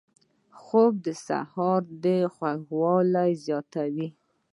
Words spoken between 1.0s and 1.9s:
د سحر